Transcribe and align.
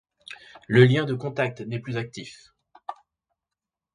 Le 0.67 0.83
lien 0.83 1.05
de 1.05 1.13
contact 1.13 1.61
n'est 1.61 1.77
plus 1.77 1.95
actif. 1.97 2.51